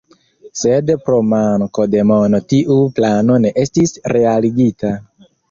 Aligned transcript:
Sed 0.59 0.87
pro 1.09 1.19
manko 1.33 1.85
de 1.97 2.01
mono 2.13 2.39
tiu 2.55 2.79
plano 3.01 3.37
ne 3.45 3.53
estis 3.67 3.95
realigita. 4.17 4.95